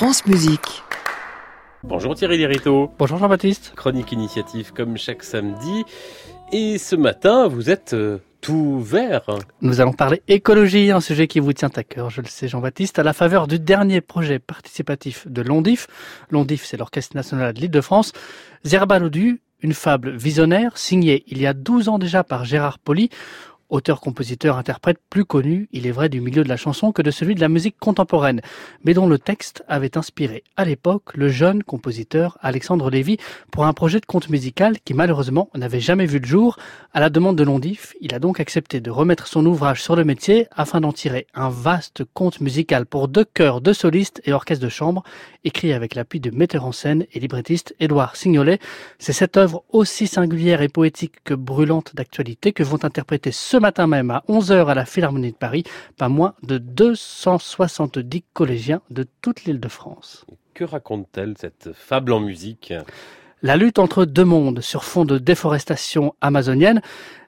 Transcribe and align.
France 0.00 0.24
Musique. 0.24 0.82
Bonjour 1.84 2.14
Thierry 2.14 2.38
Lériteau. 2.38 2.90
Bonjour 2.98 3.18
Jean-Baptiste. 3.18 3.74
Chronique 3.76 4.12
initiative 4.12 4.72
comme 4.72 4.96
chaque 4.96 5.22
samedi. 5.22 5.84
Et 6.52 6.78
ce 6.78 6.96
matin, 6.96 7.48
vous 7.48 7.68
êtes 7.68 7.92
euh, 7.92 8.16
tout 8.40 8.80
vert. 8.80 9.26
Nous 9.60 9.82
allons 9.82 9.92
parler 9.92 10.22
écologie, 10.26 10.90
un 10.90 11.02
sujet 11.02 11.26
qui 11.26 11.38
vous 11.38 11.52
tient 11.52 11.70
à 11.76 11.82
cœur, 11.82 12.08
je 12.08 12.22
le 12.22 12.28
sais 12.28 12.48
Jean-Baptiste, 12.48 12.98
à 12.98 13.02
la 13.02 13.12
faveur 13.12 13.46
du 13.46 13.58
dernier 13.58 14.00
projet 14.00 14.38
participatif 14.38 15.28
de 15.28 15.42
Londif. 15.42 15.86
Londif, 16.30 16.64
c'est 16.64 16.78
l'Orchestre 16.78 17.14
national 17.14 17.52
de 17.52 17.60
l'Île-de-France. 17.60 18.14
Zerbalodu, 18.64 19.42
une 19.60 19.74
fable 19.74 20.16
visionnaire, 20.16 20.78
signée 20.78 21.24
il 21.26 21.42
y 21.42 21.46
a 21.46 21.52
12 21.52 21.90
ans 21.90 21.98
déjà 21.98 22.24
par 22.24 22.46
Gérard 22.46 22.78
Poli 22.78 23.10
auteur, 23.70 24.00
compositeur, 24.00 24.58
interprète 24.58 24.98
plus 25.08 25.24
connu, 25.24 25.68
il 25.72 25.86
est 25.86 25.92
vrai, 25.92 26.08
du 26.08 26.20
milieu 26.20 26.44
de 26.44 26.48
la 26.48 26.56
chanson 26.56 26.92
que 26.92 27.02
de 27.02 27.10
celui 27.10 27.34
de 27.34 27.40
la 27.40 27.48
musique 27.48 27.76
contemporaine, 27.78 28.40
mais 28.84 28.94
dont 28.94 29.06
le 29.06 29.18
texte 29.18 29.64
avait 29.68 29.96
inspiré 29.96 30.44
à 30.56 30.64
l'époque 30.64 31.14
le 31.14 31.28
jeune 31.28 31.62
compositeur 31.62 32.36
Alexandre 32.40 32.90
Lévy 32.90 33.16
pour 33.50 33.64
un 33.64 33.72
projet 33.72 34.00
de 34.00 34.06
conte 34.06 34.28
musical 34.28 34.78
qui 34.84 34.94
malheureusement 34.94 35.48
n'avait 35.54 35.80
jamais 35.80 36.06
vu 36.06 36.18
le 36.18 36.26
jour. 36.26 36.58
À 36.92 37.00
la 37.00 37.10
demande 37.10 37.36
de 37.36 37.44
Londif, 37.44 37.94
il 38.00 38.14
a 38.14 38.18
donc 38.18 38.40
accepté 38.40 38.80
de 38.80 38.90
remettre 38.90 39.26
son 39.26 39.46
ouvrage 39.46 39.82
sur 39.82 39.96
le 39.96 40.04
métier 40.04 40.48
afin 40.50 40.80
d'en 40.80 40.92
tirer 40.92 41.26
un 41.34 41.48
vaste 41.48 42.02
conte 42.12 42.40
musical 42.40 42.86
pour 42.86 43.08
deux 43.08 43.24
chœurs, 43.24 43.60
deux 43.60 43.74
solistes 43.74 44.20
et 44.24 44.32
orchestre 44.32 44.64
de 44.64 44.70
chambre, 44.70 45.02
écrit 45.44 45.72
avec 45.72 45.94
l'appui 45.94 46.20
de 46.20 46.30
metteur 46.30 46.64
en 46.64 46.72
scène 46.72 47.06
et 47.12 47.20
librettiste 47.20 47.74
Édouard 47.80 48.16
Signolet. 48.16 48.58
C'est 48.98 49.12
cette 49.12 49.36
œuvre 49.36 49.64
aussi 49.70 50.06
singulière 50.06 50.62
et 50.62 50.68
poétique 50.68 51.22
que 51.24 51.34
brûlante 51.34 51.94
d'actualité 51.94 52.52
que 52.52 52.62
vont 52.62 52.84
interpréter 52.84 53.32
ce 53.32 53.59
matin 53.60 53.86
même 53.86 54.10
à 54.10 54.24
11h 54.28 54.66
à 54.66 54.74
la 54.74 54.84
Philharmonie 54.84 55.32
de 55.32 55.36
Paris, 55.36 55.64
pas 55.96 56.08
moins 56.08 56.34
de 56.42 56.58
270 56.58 58.24
collégiens 58.32 58.80
de 58.90 59.06
toute 59.22 59.44
l'île 59.44 59.60
de 59.60 59.68
France. 59.68 60.24
Que 60.54 60.64
raconte-t-elle 60.64 61.36
cette 61.38 61.72
fable 61.72 62.12
en 62.12 62.20
musique? 62.20 62.72
La 63.42 63.56
lutte 63.56 63.78
entre 63.78 64.04
deux 64.04 64.24
mondes 64.24 64.60
sur 64.60 64.84
fond 64.84 65.04
de 65.04 65.16
déforestation 65.16 66.14
amazonienne. 66.20 66.82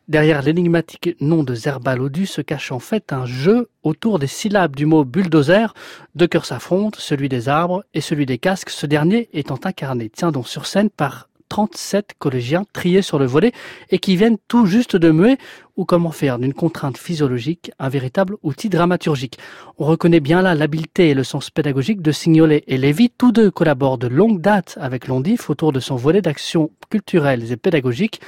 Derrière 0.08 0.42
l'énigmatique 0.42 1.16
nom 1.20 1.42
de 1.42 1.54
Zerbalodu 1.54 2.26
se 2.26 2.42
cache 2.42 2.72
en 2.72 2.80
fait 2.80 3.12
un 3.12 3.24
jeu 3.24 3.70
autour 3.82 4.18
des 4.18 4.26
syllabes 4.26 4.76
du 4.76 4.84
mot 4.84 5.04
bulldozer. 5.04 5.72
Deux 6.14 6.26
cœurs 6.26 6.44
s'affrontent, 6.44 6.98
celui 7.00 7.28
des 7.28 7.48
arbres 7.48 7.84
et 7.94 8.00
celui 8.00 8.26
des 8.26 8.36
casques, 8.36 8.70
ce 8.70 8.84
dernier 8.84 9.30
étant 9.32 9.58
incarné, 9.64 10.10
tiens 10.10 10.32
donc 10.32 10.48
sur 10.48 10.66
scène 10.66 10.90
par 10.90 11.28
37 11.52 12.14
collégiens 12.18 12.64
triés 12.72 13.02
sur 13.02 13.18
le 13.18 13.26
volet 13.26 13.52
et 13.90 13.98
qui 13.98 14.16
viennent 14.16 14.38
tout 14.48 14.66
juste 14.66 14.96
de 14.96 15.10
muer 15.10 15.36
ou 15.76 15.84
comment 15.84 16.10
faire 16.10 16.38
d'une 16.38 16.54
contrainte 16.54 16.98
physiologique 16.98 17.70
un 17.78 17.88
véritable 17.88 18.36
outil 18.42 18.68
dramaturgique. 18.68 19.38
On 19.78 19.84
reconnaît 19.84 20.20
bien 20.20 20.42
là 20.42 20.54
l'habileté 20.54 21.10
et 21.10 21.14
le 21.14 21.24
sens 21.24 21.50
pédagogique 21.50 22.02
de 22.02 22.12
Signolet 22.12 22.64
et 22.66 22.76
Lévy. 22.76 23.10
Tous 23.10 23.32
deux 23.32 23.50
collaborent 23.50 23.98
de 23.98 24.08
longue 24.08 24.40
date 24.40 24.78
avec 24.80 25.08
Londif 25.08 25.50
autour 25.50 25.72
de 25.72 25.80
son 25.80 25.96
volet 25.96 26.22
d'actions 26.22 26.70
culturelles 26.90 27.52
et 27.52 27.56
pédagogiques. 27.56 28.20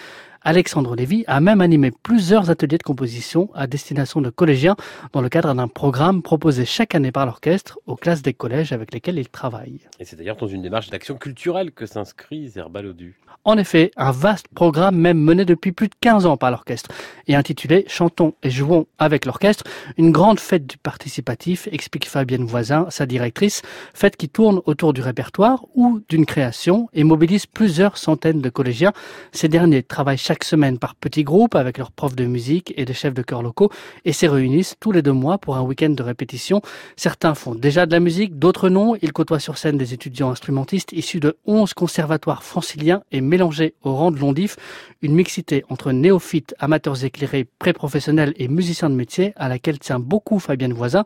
Alexandre 0.46 0.94
Lévy 0.94 1.24
a 1.26 1.40
même 1.40 1.62
animé 1.62 1.90
plusieurs 1.90 2.50
ateliers 2.50 2.76
de 2.76 2.82
composition 2.82 3.48
à 3.54 3.66
destination 3.66 4.20
de 4.20 4.28
collégiens 4.28 4.76
dans 5.14 5.22
le 5.22 5.30
cadre 5.30 5.54
d'un 5.54 5.68
programme 5.68 6.20
proposé 6.20 6.66
chaque 6.66 6.94
année 6.94 7.12
par 7.12 7.24
l'orchestre 7.24 7.78
aux 7.86 7.96
classes 7.96 8.20
des 8.20 8.34
collèges 8.34 8.70
avec 8.70 8.92
lesquels 8.92 9.18
il 9.18 9.30
travaille. 9.30 9.80
Et 9.98 10.04
c'est 10.04 10.16
d'ailleurs 10.16 10.36
dans 10.36 10.46
une 10.46 10.60
démarche 10.60 10.90
d'action 10.90 11.16
culturelle 11.16 11.72
que 11.72 11.86
s'inscrit 11.86 12.48
Zerbalodu. 12.48 13.18
En 13.46 13.58
effet, 13.58 13.90
un 13.96 14.10
vaste 14.10 14.48
programme 14.54 14.96
même 14.96 15.18
mené 15.18 15.44
depuis 15.44 15.72
plus 15.72 15.88
de 15.88 15.94
15 16.00 16.26
ans 16.26 16.36
par 16.36 16.50
l'orchestre 16.50 16.90
et 17.26 17.34
intitulé 17.34 17.84
Chantons 17.88 18.34
et 18.42 18.50
jouons 18.50 18.86
avec 18.98 19.24
l'orchestre, 19.24 19.64
une 19.96 20.12
grande 20.12 20.40
fête 20.40 20.66
du 20.66 20.78
participatif, 20.78 21.68
explique 21.72 22.08
Fabienne 22.08 22.44
Voisin, 22.44 22.86
sa 22.90 23.06
directrice, 23.06 23.62
fête 23.94 24.16
qui 24.16 24.28
tourne 24.28 24.60
autour 24.66 24.92
du 24.92 25.00
répertoire 25.00 25.64
ou 25.74 26.00
d'une 26.08 26.26
création 26.26 26.88
et 26.92 27.04
mobilise 27.04 27.46
plusieurs 27.46 27.98
centaines 27.98 28.40
de 28.40 28.48
collégiens. 28.48 28.92
Ces 29.32 29.48
derniers 29.48 29.82
travaillent 29.82 30.16
chaque 30.16 30.33
semaine 30.42 30.78
par 30.78 30.96
petits 30.96 31.22
groupes 31.22 31.54
avec 31.54 31.78
leurs 31.78 31.92
profs 31.92 32.16
de 32.16 32.24
musique 32.24 32.74
et 32.76 32.84
des 32.84 32.94
chefs 32.94 33.14
de 33.14 33.22
chœur 33.22 33.42
locaux 33.42 33.70
et 34.04 34.12
se 34.12 34.26
réunissent 34.26 34.74
tous 34.80 34.90
les 34.90 35.02
deux 35.02 35.12
mois 35.12 35.38
pour 35.38 35.56
un 35.56 35.62
week-end 35.62 35.90
de 35.90 36.02
répétition. 36.02 36.62
Certains 36.96 37.34
font 37.34 37.54
déjà 37.54 37.86
de 37.86 37.92
la 37.92 38.00
musique, 38.00 38.38
d'autres 38.38 38.68
non. 38.68 38.96
Ils 39.02 39.12
côtoient 39.12 39.38
sur 39.38 39.58
scène 39.58 39.78
des 39.78 39.94
étudiants 39.94 40.30
instrumentistes 40.30 40.92
issus 40.92 41.20
de 41.20 41.36
11 41.46 41.74
conservatoires 41.74 42.42
franciliens 42.42 43.02
et 43.12 43.20
mélangés 43.20 43.74
au 43.82 43.94
rang 43.94 44.10
de 44.10 44.18
Londif, 44.18 44.56
une 45.02 45.14
mixité 45.14 45.64
entre 45.68 45.92
néophytes, 45.92 46.54
amateurs 46.58 47.04
éclairés, 47.04 47.46
pré-professionnels 47.58 48.32
et 48.36 48.48
musiciens 48.48 48.90
de 48.90 48.94
métier 48.94 49.34
à 49.36 49.48
laquelle 49.48 49.78
tient 49.78 50.00
beaucoup 50.00 50.38
Fabienne 50.38 50.72
Voisin. 50.72 51.04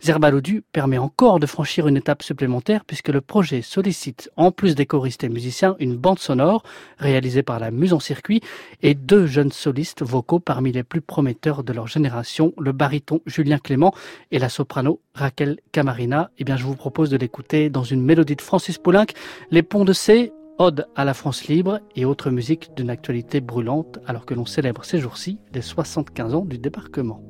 Zerbalodu 0.00 0.62
permet 0.72 0.98
encore 0.98 1.40
de 1.40 1.46
franchir 1.46 1.88
une 1.88 1.96
étape 1.96 2.22
supplémentaire 2.22 2.84
puisque 2.84 3.08
le 3.08 3.20
projet 3.20 3.62
sollicite, 3.62 4.30
en 4.36 4.52
plus 4.52 4.74
des 4.74 4.86
choristes 4.86 5.24
et 5.24 5.28
musiciens, 5.28 5.74
une 5.80 5.96
bande 5.96 6.20
sonore 6.20 6.62
réalisée 6.98 7.42
par 7.42 7.58
la 7.58 7.70
Muse 7.70 7.92
en 7.92 8.00
circuit 8.00 8.40
et 8.82 8.94
deux 8.94 9.26
jeunes 9.26 9.52
solistes 9.52 10.02
vocaux 10.02 10.40
parmi 10.40 10.72
les 10.72 10.82
plus 10.82 11.00
prometteurs 11.00 11.64
de 11.64 11.72
leur 11.72 11.86
génération, 11.86 12.52
le 12.58 12.72
baryton 12.72 13.20
Julien 13.26 13.58
Clément 13.58 13.94
et 14.30 14.38
la 14.38 14.48
soprano 14.48 15.00
Raquel 15.14 15.58
Camarina. 15.72 16.30
Eh 16.38 16.44
bien, 16.44 16.56
je 16.56 16.64
vous 16.64 16.76
propose 16.76 17.10
de 17.10 17.16
l'écouter 17.16 17.70
dans 17.70 17.84
une 17.84 18.02
mélodie 18.02 18.36
de 18.36 18.42
Francis 18.42 18.78
Poulenc, 18.78 19.06
Les 19.50 19.62
Ponts 19.62 19.84
de 19.84 19.92
C, 19.92 20.32
Ode 20.58 20.88
à 20.96 21.04
la 21.04 21.14
France 21.14 21.46
libre 21.46 21.80
et 21.94 22.04
autres 22.04 22.30
musiques 22.30 22.70
d'une 22.76 22.90
actualité 22.90 23.40
brûlante 23.40 24.00
alors 24.06 24.26
que 24.26 24.34
l'on 24.34 24.44
célèbre 24.44 24.84
ces 24.84 24.98
jours-ci 24.98 25.38
les 25.54 25.62
75 25.62 26.34
ans 26.34 26.44
du 26.44 26.58
débarquement. 26.58 27.27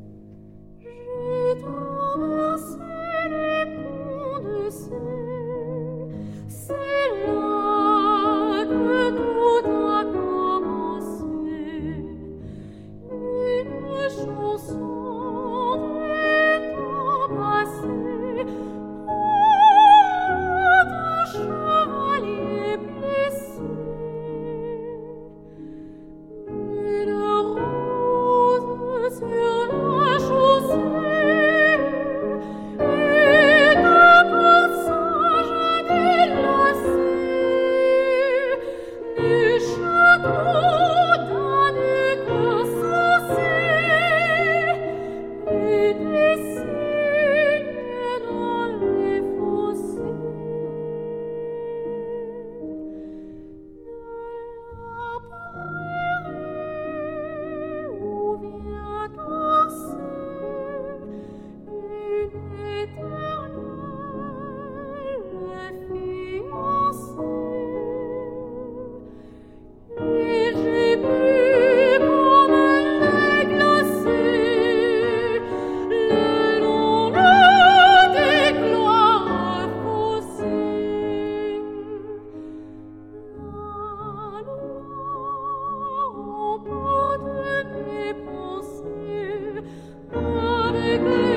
Ave 90.12 91.27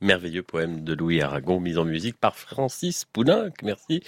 Merveilleux 0.00 0.42
poème 0.42 0.84
de 0.84 0.92
Louis 0.92 1.22
Aragon, 1.22 1.60
mis 1.60 1.78
en 1.78 1.84
musique 1.84 2.18
par 2.18 2.36
Francis 2.36 3.04
Poulenc. 3.04 3.52
Merci 3.62 4.02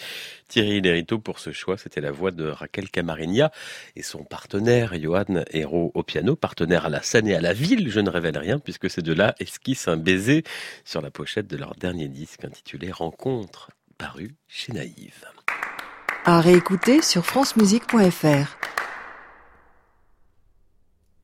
Thierry 0.49 0.81
Lériteau 0.81 1.19
pour 1.19 1.39
ce 1.39 1.53
choix. 1.53 1.79
C'était 1.79 2.01
la 2.01 2.11
voix 2.11 2.33
de 2.33 2.47
Raquel 2.47 2.91
Camarigna 2.91 3.51
et 3.95 4.03
son 4.03 4.25
partenaire 4.25 4.93
Johan 5.01 5.45
Hérault 5.51 5.93
au 5.95 6.03
piano, 6.03 6.37
partenaire 6.37 6.87
à 6.87 6.89
la 6.91 7.03
scène 7.03 7.29
et 7.29 7.35
à 7.35 7.41
la 7.41 7.53
ville. 7.53 7.91
Je 7.91 8.01
ne 8.01 8.11
révèle 8.11 8.37
rien 8.37 8.59
puisque 8.59 8.91
ces 8.91 9.01
deux-là 9.01 9.35
esquissent 9.39 9.89
un 9.89 9.97
baiser 9.97 10.45
sur 10.85 11.01
la 11.01 11.11
pochette 11.11 11.47
de 11.47 11.57
leur 11.57 11.75
dernier 11.77 12.09
disque 12.09 12.45
intitulé 12.45 12.91
Rencontre, 12.91 13.71
paru 13.97 14.35
chez 14.49 14.73
Naïve. 14.73 15.25
À 16.25 16.41
réécouter 16.41 17.01
sur 17.01 17.25
francemusique.fr. 17.25 18.76